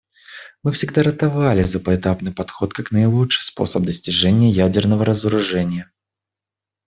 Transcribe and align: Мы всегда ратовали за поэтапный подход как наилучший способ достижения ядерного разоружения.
Мы 0.63 0.71
всегда 0.71 1.03
ратовали 1.03 1.61
за 1.61 1.79
поэтапный 1.79 2.33
подход 2.33 2.73
как 2.73 2.89
наилучший 2.89 3.43
способ 3.43 3.83
достижения 3.83 4.49
ядерного 4.49 5.05
разоружения. 5.05 5.91